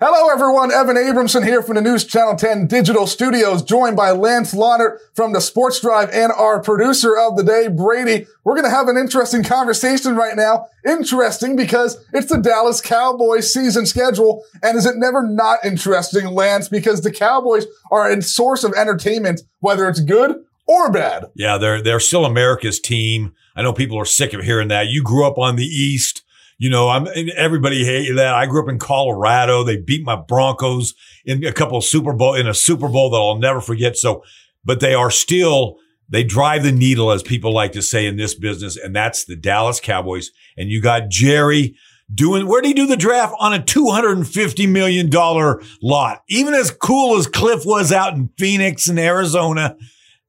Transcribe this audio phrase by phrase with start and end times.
[0.00, 0.70] Hello, everyone.
[0.70, 5.32] Evan Abramson here from the News Channel 10 Digital Studios, joined by Lance Launert from
[5.32, 8.24] the Sports Drive and our producer of the day, Brady.
[8.44, 10.66] We're going to have an interesting conversation right now.
[10.86, 14.44] Interesting because it's the Dallas Cowboys season schedule.
[14.62, 16.68] And is it never not interesting, Lance?
[16.68, 21.24] Because the Cowboys are a source of entertainment, whether it's good or bad.
[21.34, 23.34] Yeah, they're, they're still America's team.
[23.56, 24.86] I know people are sick of hearing that.
[24.86, 26.22] You grew up on the East.
[26.58, 27.06] You know, I'm
[27.36, 28.34] everybody hated that.
[28.34, 29.62] I grew up in Colorado.
[29.62, 30.94] They beat my Broncos
[31.24, 33.96] in a couple of Super Bowl in a Super Bowl that I'll never forget.
[33.96, 34.24] So,
[34.64, 35.76] but they are still
[36.08, 39.36] they drive the needle, as people like to say in this business, and that's the
[39.36, 40.30] Dallas Cowboys.
[40.56, 41.76] And you got Jerry
[42.12, 45.62] doing where did he do the draft on a two hundred and fifty million dollar
[45.80, 46.22] lot?
[46.28, 49.76] Even as cool as Cliff was out in Phoenix and Arizona,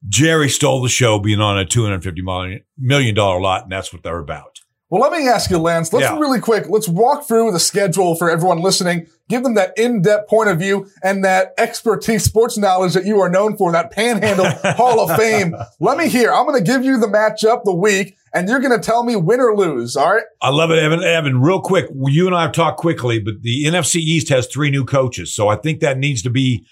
[0.08, 3.92] Jerry stole the show being on a two hundred fifty million dollar lot, and that's
[3.92, 4.59] what they're about.
[4.90, 5.94] Well, let me ask you, Lance.
[5.94, 6.18] Let's yeah.
[6.18, 6.68] really quick.
[6.68, 9.06] Let's walk through the schedule for everyone listening.
[9.30, 13.30] Give them that in-depth point of view and that expertise, sports knowledge that you are
[13.30, 15.54] known for, that Panhandle Hall of Fame.
[15.80, 16.34] Let me hear.
[16.34, 19.16] I'm going to give you the matchup the week, and you're going to tell me
[19.16, 19.96] win or lose.
[19.96, 20.24] All right.
[20.42, 21.04] I love it, Evan.
[21.04, 21.86] Evan, real quick.
[22.06, 25.50] You and I have talked quickly, but the NFC East has three new coaches, so
[25.50, 26.66] I think that needs to be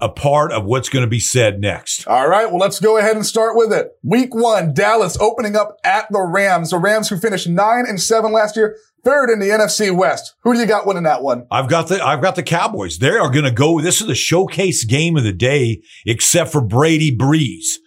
[0.00, 2.06] a part of what's going to be said next.
[2.06, 2.48] All right.
[2.48, 3.88] Well, let's go ahead and start with it.
[4.02, 6.70] Week one, Dallas opening up at the Rams.
[6.70, 10.34] The Rams who finished nine and seven last year, third in the NFC West.
[10.42, 11.46] Who do you got winning that one?
[11.50, 12.98] I've got the, I've got the Cowboys.
[12.98, 13.80] They are going to go.
[13.80, 17.78] This is the showcase game of the day, except for Brady Brees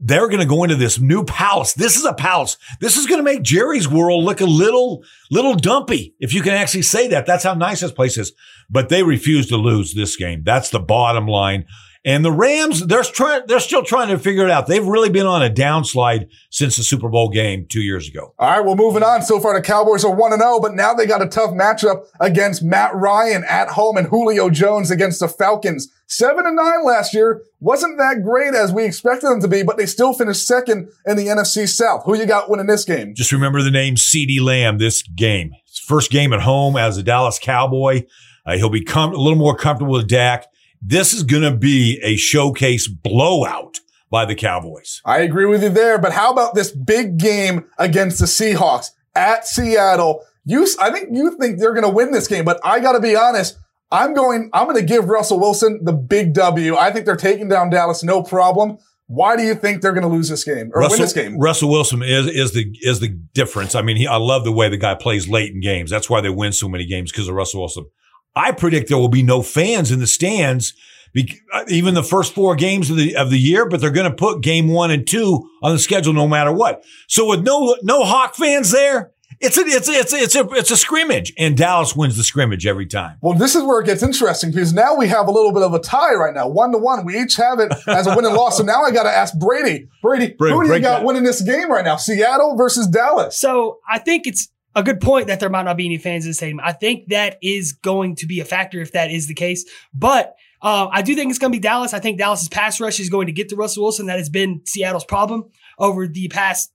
[0.00, 1.74] they're going to go into this new palace.
[1.74, 2.56] This is a palace.
[2.80, 6.14] This is going to make Jerry's world look a little, little dumpy.
[6.18, 8.32] If you can actually say that, that's how nice this place is.
[8.70, 10.42] But they refuse to lose this game.
[10.44, 11.66] That's the bottom line.
[12.02, 14.66] And the Rams, they're trying, they're still trying to figure it out.
[14.66, 18.34] They've really been on a downslide since the Super Bowl game two years ago.
[18.38, 18.64] All right.
[18.64, 19.20] Well, moving on.
[19.20, 22.62] So far, the Cowboys are 1 0, but now they got a tough matchup against
[22.62, 25.88] Matt Ryan at home and Julio Jones against the Falcons.
[26.06, 29.76] Seven and nine last year wasn't that great as we expected them to be, but
[29.76, 32.04] they still finished second in the NFC South.
[32.04, 33.14] Who you got winning this game?
[33.14, 35.52] Just remember the name CeeDee Lamb this game.
[35.84, 38.06] First game at home as a Dallas Cowboy.
[38.46, 40.46] Uh, he'll be com- a little more comfortable with Dak.
[40.82, 43.80] This is going to be a showcase blowout
[44.10, 45.02] by the Cowboys.
[45.04, 49.46] I agree with you there, but how about this big game against the Seahawks at
[49.46, 50.24] Seattle?
[50.44, 53.00] You, I think you think they're going to win this game, but I got to
[53.00, 53.58] be honest.
[53.92, 56.76] I'm going, I'm going to give Russell Wilson the big W.
[56.76, 58.78] I think they're taking down Dallas, no problem.
[59.06, 61.38] Why do you think they're going to lose this game or Russell, win this game?
[61.38, 63.74] Russell Wilson is is the is the difference.
[63.74, 65.90] I mean, he, I love the way the guy plays late in games.
[65.90, 67.86] That's why they win so many games because of Russell Wilson.
[68.34, 70.74] I predict there will be no fans in the stands,
[71.16, 73.68] uh, even the first four games of the of the year.
[73.68, 76.84] But they're going to put game one and two on the schedule no matter what.
[77.08, 80.48] So with no no Hawk fans there, it's a it's a, it's a, it's a
[80.50, 83.16] it's a scrimmage, and Dallas wins the scrimmage every time.
[83.22, 85.72] Well, this is where it gets interesting because now we have a little bit of
[85.72, 87.04] a tie right now, one to one.
[87.06, 88.58] We each have it as a win and loss.
[88.58, 91.06] So now I got to ask Brady, Brady, Brady who do you got that.
[91.06, 91.96] winning this game right now?
[91.96, 93.40] Seattle versus Dallas.
[93.40, 96.30] So I think it's a good point that there might not be any fans in
[96.30, 96.60] the stadium.
[96.62, 99.64] I think that is going to be a factor if that is the case.
[99.92, 101.94] But uh, I do think it's going to be Dallas.
[101.94, 104.06] I think Dallas's pass rush is going to get to Russell Wilson.
[104.06, 105.46] That has been Seattle's problem
[105.78, 106.72] over the past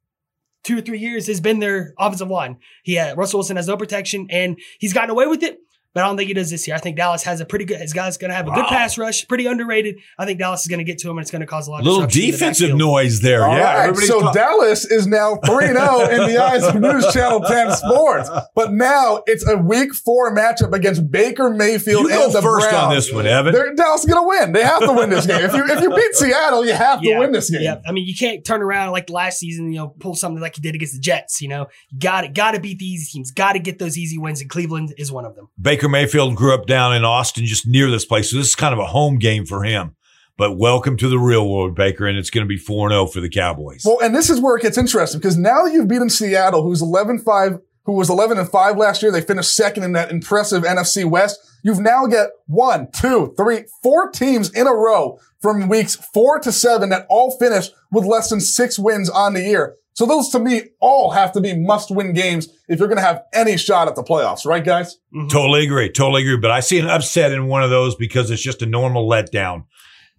[0.64, 1.28] two or three years.
[1.28, 2.58] Has been their offensive line.
[2.84, 5.60] He had Russell Wilson has no protection, and he's gotten away with it
[5.96, 6.76] but I don't think he does this year.
[6.76, 7.80] I think Dallas has a pretty good.
[7.80, 8.58] His guy's going to have a wow.
[8.58, 10.00] good pass rush, pretty underrated.
[10.20, 11.72] I think Dallas is going to get to him, and it's going to cause a
[11.72, 13.46] lot of little defensive noise there.
[13.46, 13.96] All yeah, right.
[13.96, 15.76] so talk- Dallas is now three 0
[16.10, 20.74] in the eyes of News Channel Ten Sports, but now it's a Week Four matchup
[20.74, 22.84] against Baker Mayfield you and the first Browns.
[22.84, 23.54] on this one, Evan.
[23.54, 24.52] They're, Dallas is going to win.
[24.52, 25.46] They have to win this game.
[25.46, 27.62] If you if you beat Seattle, you have to win this game.
[27.62, 29.72] Yeah, I mean you can't turn around like last season.
[29.72, 31.42] You know, pull something like you did against the Jets.
[31.42, 32.34] You know, you got it.
[32.34, 33.32] Got to beat the easy teams.
[33.32, 35.48] Got to get those easy wins, and Cleveland is one of them.
[35.58, 38.32] Baker Mayfield grew up down in Austin, just near this place.
[38.32, 39.96] So this is kind of a home game for him.
[40.38, 43.22] But welcome to the real world, Baker, and it's going to be 4 0 for
[43.22, 43.84] the Cowboys.
[43.86, 46.82] Well, and this is where it gets interesting because now that you've beaten Seattle, who's
[46.82, 50.64] 11 5, who was 11 and 5 last year, they finished second in that impressive
[50.64, 51.40] NFC West.
[51.64, 56.52] You've now got one, two, three, four teams in a row from weeks four to
[56.52, 59.76] seven that all finished with less than six wins on the year.
[59.96, 63.04] So those to me all have to be must win games if you're going to
[63.04, 64.98] have any shot at the playoffs, right guys?
[65.16, 65.30] Mm-hmm.
[65.30, 65.90] Totally agree.
[65.90, 66.38] Totally agree.
[66.38, 69.64] But I see an upset in one of those because it's just a normal letdown.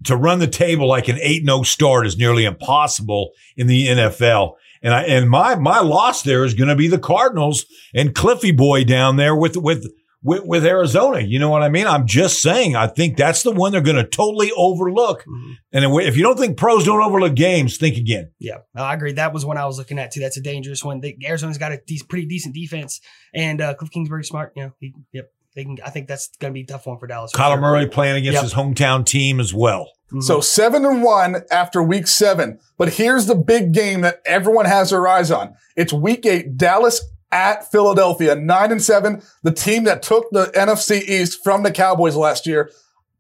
[0.05, 4.55] To run the table like an 8-0 start is nearly impossible in the NFL.
[4.83, 8.53] And I, and my, my loss there is going to be the Cardinals and Cliffy
[8.53, 9.87] boy down there with, with,
[10.27, 11.21] with, with, Arizona.
[11.21, 11.87] You know what I mean?
[11.87, 15.21] I'm just saying, I think that's the one they're going to totally overlook.
[15.21, 15.53] Mm-hmm.
[15.73, 18.33] And if you don't think pros don't overlook games, think again.
[18.41, 19.13] Yeah, I agree.
[19.13, 20.21] That was one I was looking at too.
[20.21, 21.01] That's a dangerous one.
[21.01, 23.01] The, Arizona's got a de- pretty decent defense,
[23.35, 24.53] and uh, Cliff Kingsbury smart.
[24.57, 25.31] You know, he, yep.
[25.55, 25.79] they can.
[25.85, 27.31] I think that's going to be a tough one for Dallas.
[27.31, 27.61] for Kyler sure.
[27.61, 28.43] Murray playing against Yep.
[28.43, 29.93] his hometown team as well.
[30.13, 30.23] Mhm.
[30.23, 32.59] So seven and one after week seven.
[32.79, 35.55] But here's the big game that everyone has their eyes on.
[35.77, 37.01] It's week eight, Dallas
[37.37, 42.17] at Philadelphia, nine and seven, the team that took the NFC East from the Cowboys
[42.17, 42.71] last year.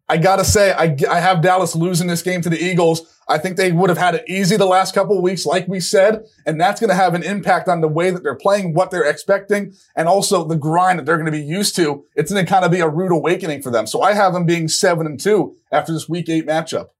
[0.08, 3.12] I gotta say, I, I have Dallas losing this game to the Eagles.
[3.28, 6.24] I think they would have had it easy the last couple weeks, like we said,
[6.46, 9.02] and that's going to have an impact on the way that they're playing, what they're
[9.02, 12.04] expecting, and also the grind that they're going to be used to.
[12.14, 13.88] It's going to kind of be a rude awakening for them.
[13.88, 16.90] So I have them being seven and two after this week eight matchup.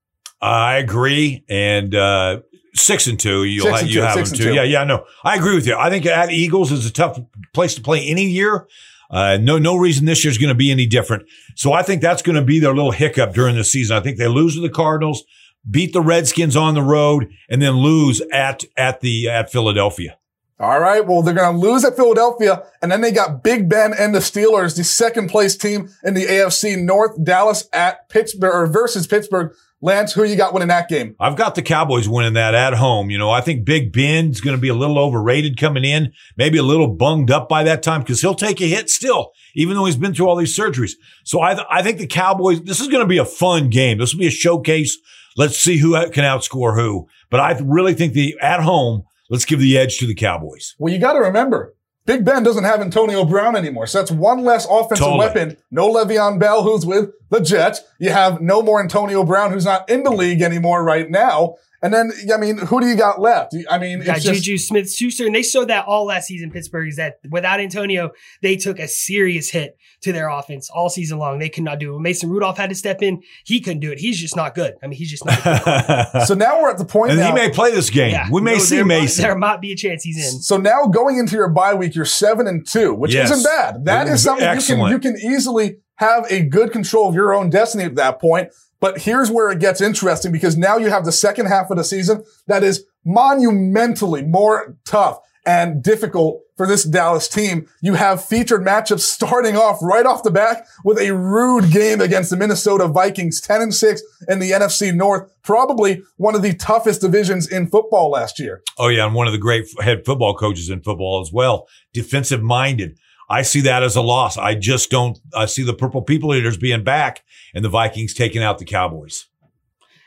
[0.41, 1.45] I agree.
[1.49, 2.41] And, uh,
[2.77, 4.55] six and two, you'll Six have, you two, have them too.
[4.55, 4.63] Yeah.
[4.63, 4.85] Yeah.
[4.85, 5.77] No, I agree with you.
[5.77, 7.19] I think at Eagles is a tough
[7.53, 8.67] place to play any year.
[9.11, 11.25] Uh, no, no reason this year's going to be any different.
[11.55, 13.97] So I think that's going to be their little hiccup during the season.
[13.97, 15.25] I think they lose to the Cardinals,
[15.69, 20.19] beat the Redskins on the road, and then lose at, at the, at Philadelphia.
[20.59, 21.07] All right.
[21.07, 24.21] Well, they're going to lose at Philadelphia, and then they got Big Ben and the
[24.21, 27.23] Steelers, the second place team in the AFC North.
[27.23, 29.55] Dallas at Pittsburgh or versus Pittsburgh.
[29.83, 31.15] Lance, who you got winning that game?
[31.21, 33.11] I've got the Cowboys winning that at home.
[33.11, 36.57] You know, I think Big Ben's going to be a little overrated coming in, maybe
[36.57, 39.85] a little bunged up by that time because he'll take a hit still, even though
[39.85, 40.93] he's been through all these surgeries.
[41.25, 43.99] So I, th- I think the Cowboys, this is going to be a fun game.
[43.99, 44.97] This will be a showcase.
[45.37, 47.07] Let's see who can outscore who.
[47.29, 50.75] But I really think the at home, let's give the edge to the Cowboys.
[50.79, 51.76] Well, you got to remember,
[52.07, 53.87] Big Ben doesn't have Antonio Brown anymore.
[53.87, 55.19] So that's one less offensive Totally.
[55.19, 55.57] weapon.
[55.71, 57.83] No Le'Veon Bell, who's with the Jets.
[57.99, 61.57] You have no more Antonio Brown, who's not in the league anymore right now.
[61.83, 63.55] And then, I mean, who do you got left?
[63.69, 66.51] I mean, got just, Juju Smith Schuster, and they showed that all last season.
[66.51, 69.77] Pittsburgh is that without Antonio, they took a serious hit
[70.07, 71.39] to their offense all season long.
[71.39, 72.01] They could not do it.
[72.01, 73.23] Mason Rudolph had to step in.
[73.45, 73.99] He couldn't do it.
[73.99, 74.75] He's just not good.
[74.83, 76.23] I mean, he's just not good.
[76.27, 77.29] so now we're at the point and now.
[77.29, 78.11] he may play this game.
[78.13, 78.29] Yeah.
[78.33, 79.23] we may No, see there might- Mason.
[79.23, 80.41] there might be a chance he's in.
[80.41, 83.31] So now going into your bye week, you're seven and two, which Yes.
[83.31, 83.85] isn't bad.
[83.85, 87.51] That is something you can, you can easily have a good control of your own
[87.51, 88.51] destiny at that point.
[88.81, 91.85] But here's where it gets interesting because now you have the second half of the
[91.85, 97.69] season that is monumentally more tough and difficult for this Dallas team.
[97.81, 102.31] You have featured matchups starting off right off the back with a rude game against
[102.31, 107.01] the Minnesota Vikings, 10 and 6 in the NFC North, probably one of the toughest
[107.01, 108.63] divisions in football last year.
[108.79, 111.69] Oh yeah, and one of the great head football coaches in football as well.
[111.93, 112.99] Defensive minded.
[113.29, 114.39] I see that as a loss.
[114.39, 115.19] I just don't.
[115.35, 117.25] I see the Purple People Eaters being back
[117.55, 119.27] and the Vikings taking out the Cowboys.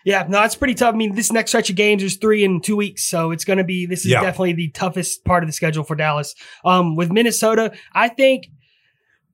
[0.06, 0.94] Yeah, no, it's pretty tough.
[0.94, 3.57] I mean, this next stretch of games is three in two weeks, so it's going
[3.57, 3.86] to be.
[3.86, 4.22] This is Yeah.
[4.22, 6.36] definitely the toughest part of the schedule for Dallas.
[6.63, 8.48] Um, with Minnesota, I think.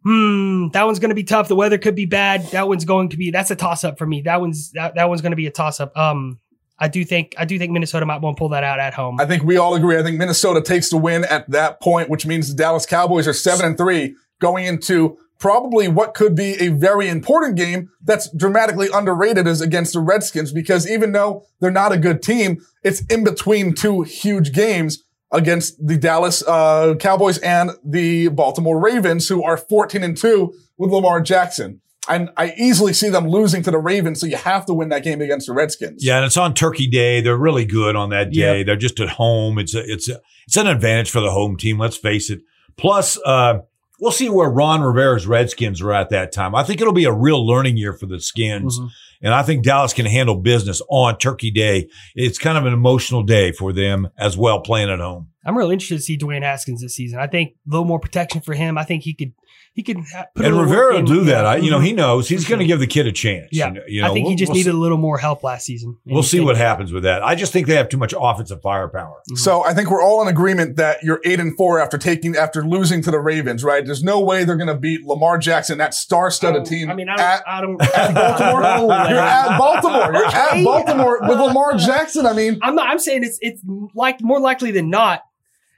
[0.03, 1.47] Hmm, that one's going to be tough.
[1.47, 2.43] The weather could be bad.
[2.51, 3.31] That one's going to be.
[3.31, 4.21] That's a toss up for me.
[4.21, 5.97] That one's that, that one's going to be a toss up.
[5.97, 6.39] Um,
[6.77, 9.19] I do think I do think Minnesota might want to pull that out at home.
[9.19, 9.97] I think we all agree.
[9.97, 13.33] I think Minnesota takes the win at that point, which means the Dallas Cowboys are
[13.33, 18.87] seven and three going into probably what could be a very important game that's dramatically
[18.93, 23.23] underrated is against the Redskins because even though they're not a good team, it's in
[23.23, 29.57] between two huge games against the Dallas uh, Cowboys and the Baltimore Ravens, who are
[29.57, 31.81] 14 and two with Lamar Jackson.
[32.07, 35.03] And I easily see them losing to the Ravens, so you have to win that
[35.03, 36.05] game against the Redskins.
[36.05, 37.19] Yeah, and it's on Turkey Day.
[37.19, 38.61] They're really good on that day.
[38.61, 39.57] They're just at home.
[39.57, 41.79] It's a, it's a, it's an advantage for the home team.
[41.79, 42.41] Let's face it.
[42.77, 43.59] Plus, uh,
[43.99, 46.55] we'll see where Ron Rivera's Redskins are at that time.
[46.55, 48.79] I think it'll be a real learning year for the Skins.
[48.79, 48.89] Mhm.
[49.21, 51.87] And I think Dallas can handle business on Turkey Day.
[52.15, 55.29] It's kind of an emotional day for them as well, playing at home.
[55.45, 57.19] I'm really interested to see Dwayne Haskins this season.
[57.19, 58.77] I think a little more protection for him.
[58.77, 59.33] I think he could
[59.73, 61.05] he could put and little Rivera will in.
[61.05, 61.41] do that.
[61.41, 61.49] Yeah.
[61.49, 61.97] I, you know, he mm-hmm.
[61.97, 63.49] knows he's For going to give the kid a chance.
[63.51, 63.67] Yeah.
[63.67, 65.17] You know, you know, I think he we'll- just we'll needed see- a little more
[65.17, 65.97] help last season.
[66.05, 67.21] We'll see what happens with that.
[67.23, 69.17] I just think they have too much offensive firepower.
[69.29, 69.35] Mm-hmm.
[69.35, 72.65] So I think we're all in agreement that you're eight and four after taking after
[72.65, 73.85] losing to the Ravens, right?
[73.85, 76.89] There's no way they're going to beat Lamar Jackson, that star-studded don't- team.
[76.89, 77.45] I mean, I at, don't.
[77.47, 78.61] I don't at Baltimore.
[78.75, 79.09] No way.
[79.09, 80.13] you're at Baltimore.
[80.13, 82.25] You're at Baltimore with Lamar Jackson.
[82.25, 82.87] I mean, I'm not.
[82.89, 83.61] I'm saying it's it's
[83.93, 85.21] like more likely than not.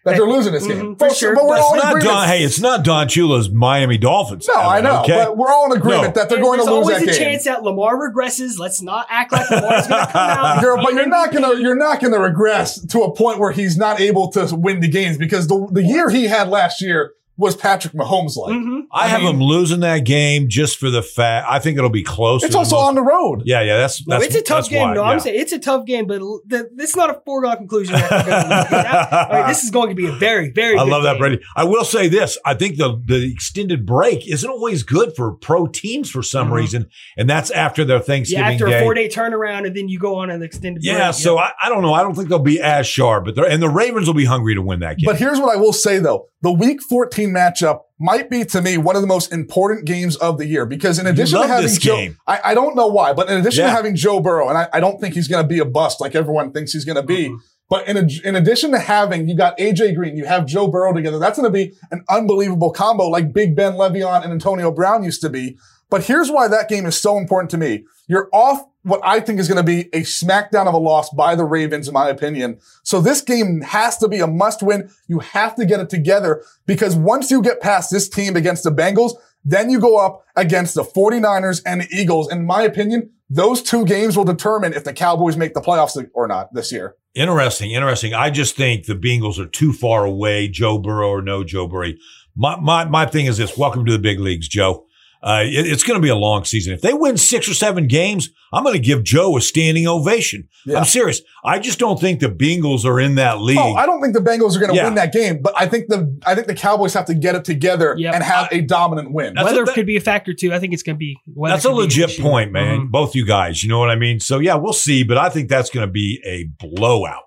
[0.07, 0.95] That they're losing this game.
[0.95, 1.35] Mhm, for sure.
[1.35, 2.03] But we're But all in agreement.
[2.03, 4.47] Don, hey, it's not Don Shula's Miami Dolphins.
[4.47, 5.13] no, I know, Okay?
[5.15, 6.21] but we're all in agreement No.
[6.21, 6.87] that they're And going to lose.
[6.87, 8.57] there's lose always a chance that Lamar regresses.
[8.57, 10.61] Let's not act like Lamar's going to come out.
[10.61, 13.99] You're- but you're not gonna you're not gonna regress to a point where he's not
[13.99, 17.94] able to win the games because the the year he had last year was Patrick
[17.94, 18.53] Mahomes like.
[18.56, 18.82] Mhm.
[18.91, 21.46] I, I have mean- them losing that game just for the fact.
[21.50, 22.44] I think it'll be close.
[22.44, 23.44] It's also most- on the road.
[23.46, 23.77] Yeah, yeah.
[23.77, 24.82] That's No, that's it's a tough that's game.
[24.89, 25.10] why, no, yeah.
[25.10, 27.94] I'm saying it's a tough game, but l- the, it's not a foregone conclusion.
[27.96, 28.70] That they're gonna lose.
[28.72, 30.77] That- all right, this is going to be a very, very.
[30.77, 31.17] I good love that.
[31.20, 31.39] Brady.
[31.56, 35.67] I will say this: I think the the extended break isn't always good for pro
[35.67, 36.53] teams for some Mhm.
[36.53, 38.79] reason, and that's after their Thanksgiving Yeah, after day.
[38.79, 40.84] a four day turnaround, and then you go on an extended.
[40.84, 41.15] yeah, break.
[41.15, 41.94] so I, I don't know.
[41.94, 44.56] I don't think they'll be as sharp, but they're, and the Ravens will be hungry
[44.56, 45.06] to win that game.
[45.06, 46.27] But here's what I will say though.
[46.41, 50.38] The week 14 matchup might be to me one of the most important games of
[50.38, 52.10] the year because in addition to having Joe.
[52.27, 54.79] I, I don't know why, but in addition to having Joe Burrow, and I, I
[54.79, 57.29] don't think he's going to be a bust like everyone thinks he's going to be.
[57.29, 57.38] Mhm.
[57.70, 60.94] But in, a, in addition to having, you got AJ Green, you have Joe Burrow
[60.94, 61.20] together.
[61.20, 65.20] That's going to be an unbelievable combo like Big Ben Le'Veon and Antonio Brown used
[65.22, 65.58] to be.
[65.89, 67.84] But here's why that game is so important to me.
[68.08, 71.36] You're off what I think is going to be a smackdown of a loss by
[71.36, 72.60] the Ravens, in my opinion.
[72.84, 74.89] So this game has to be a must win.
[75.08, 78.72] You have to get it together because once you get past this team against the
[78.72, 79.13] Bengals,
[79.44, 82.32] then you go up against the 49ers and the Eagles.
[82.32, 86.27] In my opinion, those two games will determine if the Cowboys make the playoffs or
[86.27, 86.96] not this year.
[87.13, 88.13] Interesting, interesting.
[88.13, 91.94] I just think the Bengals are too far away, Joe Burrow or no Joe Burrow.
[92.36, 94.86] My my my thing is this: Welcome to the big leagues, Joe.
[95.24, 96.74] Uh, it- it's going to be a long season.
[96.74, 100.47] If they win six or seven games, I'm going to give Joe a standing ovation.
[100.65, 100.77] Yeah.
[100.79, 101.21] I'm serious.
[101.43, 103.57] I just don't think the Bengals are in that league.
[103.59, 104.86] Oh, I don't think the Bengals are going to Yeah.
[104.86, 107.43] win that game, but I think the I think the Cowboys have to get it
[107.45, 108.13] together Yep.
[108.13, 109.33] and have a dominant win.
[109.33, 110.53] That's Weather a- that- could be a factor too.
[110.53, 111.17] I think it's going to be.
[111.36, 112.79] Weather That's a could be an legit point, man.
[112.88, 112.91] Mhm.
[112.91, 114.19] Both you guys, you know what I mean?
[114.19, 117.24] So yeah, we'll see, but I think that's going to be a blowout.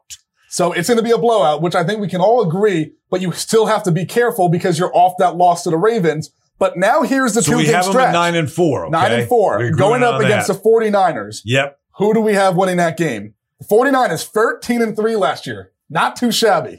[0.49, 3.21] So it's going to be a blowout, which I think we can all agree, but
[3.21, 6.31] you still have to be careful because you're off that loss to the Ravens.
[6.61, 8.09] But now here's the So two we game have them stretch.
[8.09, 8.85] at nine and four.
[8.85, 8.93] Okay?
[8.93, 10.63] Nine and 4 We're going up against that.
[10.63, 11.41] the 49ers.
[11.45, 11.77] Yep.
[11.97, 13.35] Who do we have winning that game?
[13.59, 15.73] The 49ers 13 and 3 last year.
[15.89, 16.79] Not too shabby.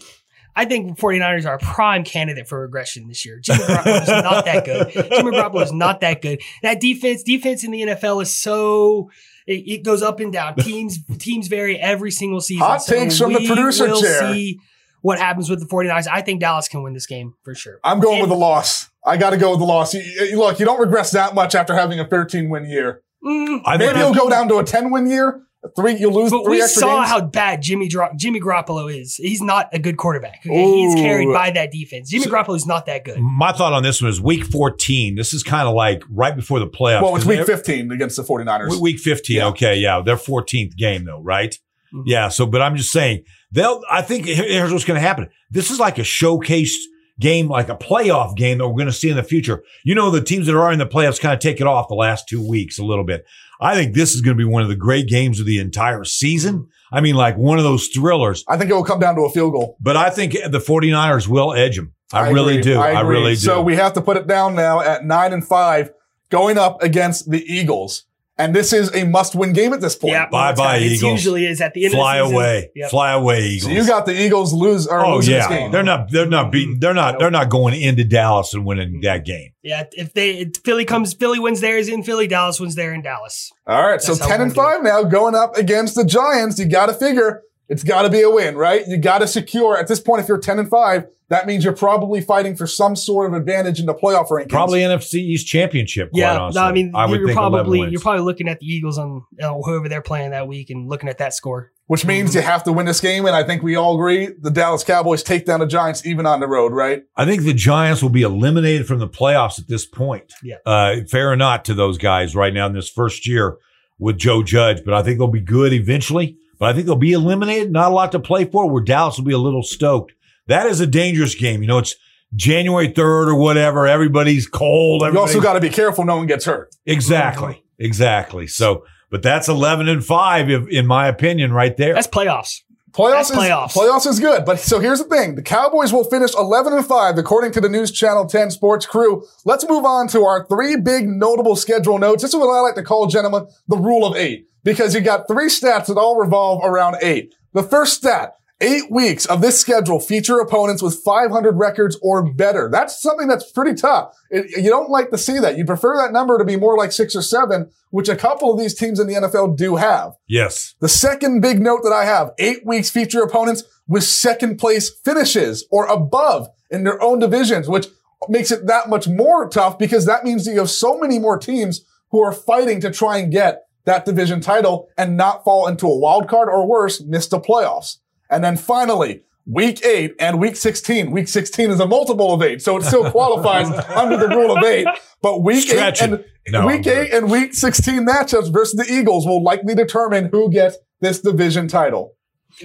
[0.56, 3.40] I think 49ers are a prime candidate for regression this year.
[3.42, 4.92] Jimmy Garoppolo is not that good.
[4.94, 6.42] Jimmy Garoppolo is not that good.
[6.62, 9.10] That defense, defense in the NFL is so
[9.48, 10.56] it, it goes up and down.
[10.58, 12.66] Teams teams vary every single season.
[12.66, 14.34] Hot takes from the producer chair.
[14.34, 14.60] See
[15.02, 16.08] what happens with the 49ers.
[16.08, 17.80] I think Dallas can win this game for sure.
[17.84, 18.90] I'm going And- with the loss.
[19.06, 19.94] I got to go with the loss.
[19.96, 23.02] You- you- Look, you don't regress that much after having a 13 win year.
[23.26, 25.42] Mm, I think Maybe you'll go down to a 10 win year.
[25.76, 27.10] Three, you'll lose but three we extra saw games.
[27.10, 29.16] how bad Jimmy Dro- Jimmy Garoppolo is.
[29.18, 30.40] He's not a good quarterback.
[30.44, 30.66] Okay?
[30.66, 32.10] He's carried by that defense.
[32.10, 33.20] Jimmy So- Garoppolo is not that good.
[33.20, 35.14] My thought on this one is week 14.
[35.16, 37.04] This is kind of like right before the playoffs.
[37.04, 38.80] well, it's week 15 against the 49ers.
[38.82, 39.36] Week 15.
[39.38, 39.48] Yeah.
[39.50, 39.76] Okay.
[39.76, 40.02] Yeah.
[40.04, 41.56] Their 14th game though, right?
[41.94, 42.04] Mhm.
[42.08, 42.30] Yeah.
[42.30, 45.30] So, but I'm just saying they'll, I think here's what's going to happen.
[45.50, 46.78] This is like a showcase
[47.20, 49.64] game, like a playoff game that we're going to see in the future.
[49.84, 51.96] You know, the teams that are in the playoffs kind of take it off the
[51.96, 53.26] last two weeks a little bit.
[53.62, 56.04] I think this is going to be one of the great games of the entire
[56.04, 56.68] season.
[56.92, 59.30] I mean, like one of those thrillers, I think it will come down to a
[59.30, 59.78] field goal.
[59.80, 61.94] but I think the 49ers will edge them.
[62.12, 62.74] I, really agree.
[62.74, 62.80] do.
[62.80, 63.18] I, agree.
[63.18, 63.42] really do.
[63.42, 65.92] So we have to put it down now at nine and five,
[66.30, 68.04] going up against the Eagles.
[68.42, 70.14] And this is a must win game at this point.
[70.14, 72.36] Yeah, Bye it's bye, kinda- It usually is at the end fly of the season.
[72.36, 72.90] Fly away, Yep.
[72.90, 73.72] fly away, Eagles.
[73.72, 75.72] So you got the Eagles lose or Oh yeah, this game.
[75.72, 76.12] they're not.
[76.12, 76.76] They're not beating.
[76.76, 76.80] Mm-hmm.
[76.80, 77.20] They're not.
[77.20, 79.02] They're not going into Dallas and winning mm-hmm.
[79.02, 79.52] that game.
[79.64, 82.28] Yeah, if they if Philly comes, Philly wins theirs in Philly.
[82.28, 83.52] Dallas wins there in Dallas.
[83.68, 84.02] All right.
[84.02, 86.58] So That's how 10 and 5 now going up against the Giants.
[86.58, 88.86] You got to figure it's got to be a win, right?
[88.86, 90.22] You got to secure at this point.
[90.22, 93.80] If you're 10 and 5, that means you're probably fighting for some sort of advantage
[93.80, 94.50] in the playoff rankings.
[94.50, 96.12] Probably NFC East championship.
[96.12, 96.62] Quite yeah, honestly.
[96.62, 99.24] no, I mean I you're think 11 probably you're probably looking at the Eagles on
[99.32, 101.72] you know, whoever they're playing that week and looking at that score.
[101.88, 103.26] which means you have to win this game.
[103.26, 106.42] And I think we all agree the Dallas Cowboys take down the Giants even on
[106.42, 107.04] the road, right?
[107.16, 110.34] I think the Giants will be eliminated from the playoffs at this point.
[110.44, 110.58] Yeah.
[110.66, 113.58] Uh, fair or not to those guys right now in this first year
[113.98, 116.38] with Joe Judge, but I think they'll be good eventually.
[116.62, 117.72] But I think they'll be eliminated.
[117.72, 118.70] Not a lot to play for.
[118.70, 120.14] Where Dallas will be a little stoked.
[120.46, 121.64] That is a dangerous game.
[121.64, 121.96] You know, it's
[122.36, 123.88] January third or whatever.
[123.88, 125.02] Everybody's cold.
[125.02, 126.76] You also got to be careful no one gets hurt.
[126.86, 127.64] Exactly.
[127.80, 128.46] Exactly.
[128.46, 131.96] So, but that's 11 and 5, if, in my opinion, right there.
[131.96, 132.62] That's playoffs.
[132.92, 133.74] Playoffs That's is, playoffs.
[133.74, 137.18] playoffs is good, but so here's the thing: the Cowboys will finish 11 and five,
[137.18, 139.26] according to the News Channel 10 Sports crew.
[139.46, 142.22] Let's move on to our three big notable schedule notes.
[142.22, 145.28] This is what I like to call, gentlemen, the rule of eight, because you got
[145.28, 147.34] three stats that all revolve around eight.
[147.54, 152.70] The first stat: eight weeks of this schedule feature opponents with 500 records or better.
[152.72, 154.16] That's something that's pretty tough.
[154.30, 155.58] It- you don't like to see that.
[155.58, 158.60] You prefer that number to be more like six or seven, which a couple of
[158.60, 160.14] these teams in the NFL do have.
[160.28, 160.76] yes.
[160.80, 165.66] The second big note that I have, eight weeks feature opponents with second place finishes
[165.72, 167.88] or above in their own divisions, which
[168.30, 171.38] makes it that much more tough because that means that you have so many more
[171.38, 175.88] teams who are fighting to try and get that division title and not fall into
[175.88, 177.98] a wild card or worse, miss the playoffs.
[178.30, 181.12] And then finally, week eight and week 16.
[181.12, 184.64] Week 16 is a multiple of eight, so it still qualifies under the rule of
[184.64, 184.88] eight.
[185.22, 189.26] But week Stretch eight and No, week eight and week 16 matchups versus the Eagles
[189.26, 192.16] will likely determine who gets this division title.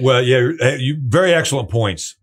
[0.01, 2.17] Well, yeah, you, eh, very excellent points.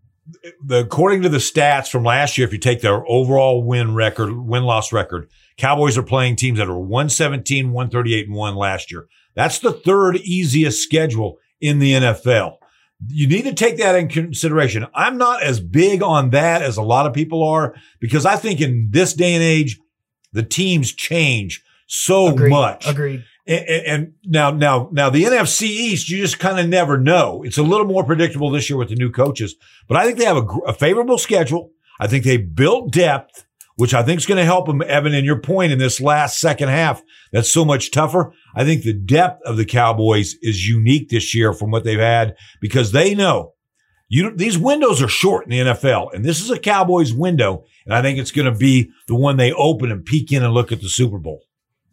[0.64, 4.32] The, according to the stats from last year, if you take their overall win record,
[4.32, 9.06] win loss record, Cowboys are playing teams that are 117, 138, and 1 last year.
[9.34, 12.56] That's the third easiest schedule in the NFL.
[13.08, 14.86] You need to take that in consideration.
[14.94, 18.60] I'm not as big on that as a lot of people are because I think
[18.60, 19.78] in this day and age,
[20.32, 22.50] the teams change so Agreed.
[22.50, 22.88] much.
[22.88, 23.24] Agreed.
[23.46, 27.42] And, and now, now, now the NFC East, you just kind of never know.
[27.42, 29.54] It's a little more predictable this year with the new coaches,
[29.86, 31.70] but I think they have a, a favorable schedule.
[32.00, 33.44] I think they built depth,
[33.76, 36.40] which I think is going to help them, Evan, in your point in this last
[36.40, 37.02] second half.
[37.32, 38.32] That's so much tougher.
[38.54, 42.36] I think the depth of the Cowboys is unique this year from what they've had
[42.60, 43.54] because they know
[44.08, 47.64] you, these windows are short in the NFL and this is a Cowboys window.
[47.84, 50.54] And I think it's going to be the one they open and peek in and
[50.54, 51.42] look at the Super Bowl.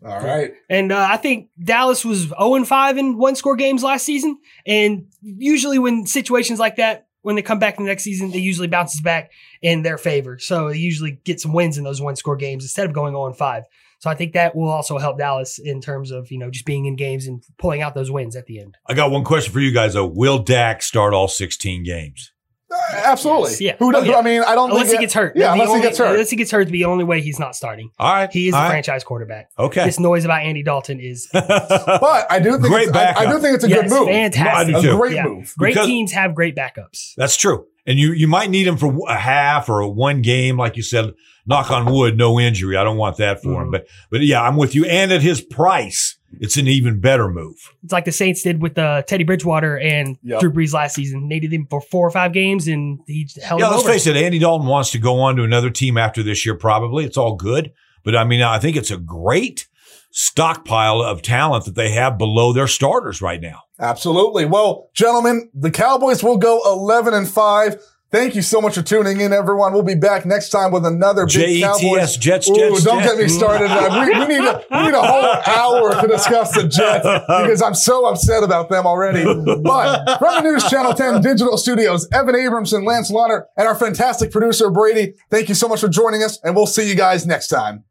[0.03, 0.53] All right.
[0.69, 4.39] And uh, I think Dallas was 0 and 5 in one score games last season.
[4.65, 8.39] And usually, when situations like that, when they come back in the next season, they
[8.39, 9.31] usually bounces back
[9.61, 10.39] in their favor.
[10.39, 13.27] So they usually get some wins in those one score games instead of going 0
[13.27, 13.63] and 5.
[13.99, 16.85] So I think that will also help Dallas in terms of, you know, just being
[16.85, 18.75] in games and pulling out those wins at the end.
[18.87, 20.07] I got one question for you guys though.
[20.07, 22.31] Will Dak start all 16 games?
[22.71, 23.51] Uh, absolutely.
[23.51, 23.75] Yes, yeah.
[23.79, 24.03] Who does?
[24.03, 24.17] Oh, yeah.
[24.17, 25.35] I mean, I don't Unless think he gets hurt.
[25.35, 26.11] Yeah, The unless only- he gets hurt.
[26.11, 27.91] Unless he gets hurt, the only way he's not starting.
[27.99, 28.31] All right.
[28.31, 28.69] He is the all right.
[28.69, 29.49] franchise quarterback.
[29.59, 29.83] Okay.
[29.85, 33.39] This noise about Andy Dalton is But I do think Great it's, I, I do
[33.39, 34.07] think it's a yes, good move.
[34.07, 34.75] fantastic.
[34.75, 34.97] I A do too.
[34.97, 35.23] great Yeah.
[35.25, 35.53] move.
[35.57, 37.13] Great Because- teams have great backups.
[37.17, 37.65] That's true.
[37.87, 40.83] And you, you might need him for a half or a one game, like you
[40.83, 41.13] said,
[41.47, 42.77] knock on wood, no injury.
[42.77, 43.69] I don't want that for him.
[43.69, 43.71] Mhm.
[43.71, 44.85] But, but yeah, I'm with you.
[44.85, 47.55] And at his price, it's an even better move.
[47.83, 50.39] It's like the Saints did with uh, Teddy Bridgewater and Yep.
[50.39, 51.27] Drew Brees last season.
[51.29, 53.91] They did him for four or five games, and he held Yeah, let's over.
[53.93, 54.15] face it.
[54.15, 57.05] Andy Dalton wants to go on to another team after this year, probably.
[57.05, 57.71] It's all good.
[58.03, 59.67] But I mean, I think it's a great
[60.11, 63.61] stockpile of talent that they have below their starters right now.
[63.79, 64.45] Absolutely.
[64.45, 67.81] Well, gentlemen, the Cowboys will go 11 and 5.
[68.11, 69.71] Thank you so much for tuning in, everyone.
[69.71, 71.79] We'll be back next time with another big Cowboys.
[71.81, 73.13] J-E-T-S, Jets, Ooh, Jets, don't Jets.
[73.13, 73.67] get me started.
[73.71, 77.61] Uh, we, we need a, we need a whole hour to discuss the Jets because
[77.61, 79.23] I'm so upset about them already.
[79.23, 84.29] But from the News Channel 10 Digital Studios, Evan Abramson, Lance Lauder, and our fantastic
[84.31, 87.47] producer, Brady, thank you so much for joining us, and we'll see you guys next
[87.47, 87.85] time.